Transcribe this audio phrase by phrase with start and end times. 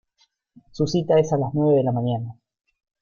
[0.71, 2.35] Su cita es a las nueve de la mañana.